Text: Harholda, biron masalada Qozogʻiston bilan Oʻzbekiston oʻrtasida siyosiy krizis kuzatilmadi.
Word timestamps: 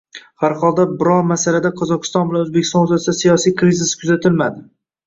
Harholda, 0.43 0.85
biron 1.01 1.27
masalada 1.33 1.73
Qozogʻiston 1.83 2.27
bilan 2.33 2.47
Oʻzbekiston 2.47 2.87
oʻrtasida 2.89 3.19
siyosiy 3.23 3.59
krizis 3.65 3.97
kuzatilmadi. 4.03 4.69